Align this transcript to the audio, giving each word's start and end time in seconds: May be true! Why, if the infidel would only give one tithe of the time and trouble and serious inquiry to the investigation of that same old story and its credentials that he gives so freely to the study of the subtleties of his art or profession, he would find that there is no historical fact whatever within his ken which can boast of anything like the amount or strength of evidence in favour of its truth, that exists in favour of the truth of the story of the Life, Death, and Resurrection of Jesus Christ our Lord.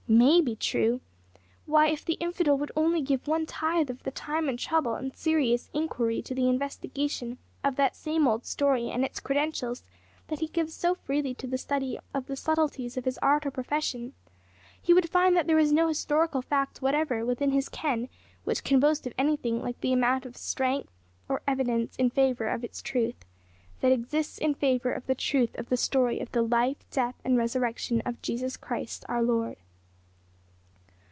May 0.09 0.41
be 0.41 0.57
true! 0.57 0.99
Why, 1.65 1.87
if 1.87 2.03
the 2.03 2.15
infidel 2.15 2.57
would 2.57 2.73
only 2.75 3.01
give 3.01 3.29
one 3.29 3.45
tithe 3.45 3.89
of 3.89 4.03
the 4.03 4.11
time 4.11 4.49
and 4.49 4.59
trouble 4.59 4.95
and 4.95 5.15
serious 5.15 5.69
inquiry 5.73 6.21
to 6.23 6.35
the 6.35 6.49
investigation 6.49 7.37
of 7.63 7.77
that 7.77 7.95
same 7.95 8.27
old 8.27 8.45
story 8.45 8.89
and 8.91 9.05
its 9.05 9.21
credentials 9.21 9.85
that 10.27 10.39
he 10.39 10.47
gives 10.49 10.73
so 10.73 10.95
freely 10.95 11.33
to 11.35 11.47
the 11.47 11.57
study 11.57 11.97
of 12.13 12.25
the 12.25 12.35
subtleties 12.35 12.97
of 12.97 13.05
his 13.05 13.17
art 13.19 13.45
or 13.45 13.51
profession, 13.51 14.11
he 14.81 14.93
would 14.93 15.09
find 15.09 15.33
that 15.37 15.47
there 15.47 15.57
is 15.57 15.71
no 15.71 15.87
historical 15.87 16.41
fact 16.41 16.81
whatever 16.81 17.25
within 17.25 17.51
his 17.51 17.69
ken 17.69 18.09
which 18.43 18.65
can 18.65 18.81
boast 18.81 19.07
of 19.07 19.13
anything 19.17 19.61
like 19.61 19.79
the 19.79 19.93
amount 19.93 20.25
or 20.25 20.33
strength 20.33 20.91
of 21.29 21.37
evidence 21.47 21.95
in 21.95 22.09
favour 22.09 22.49
of 22.49 22.65
its 22.65 22.81
truth, 22.81 23.23
that 23.79 23.93
exists 23.93 24.37
in 24.39 24.53
favour 24.53 24.91
of 24.91 25.07
the 25.07 25.15
truth 25.15 25.57
of 25.57 25.69
the 25.69 25.77
story 25.77 26.19
of 26.19 26.29
the 26.33 26.41
Life, 26.41 26.79
Death, 26.91 27.15
and 27.23 27.37
Resurrection 27.37 28.01
of 28.05 28.21
Jesus 28.21 28.57
Christ 28.57 29.05
our 29.07 29.23
Lord. 29.23 29.55